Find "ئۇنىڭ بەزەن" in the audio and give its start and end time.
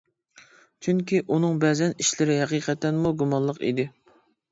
1.35-1.93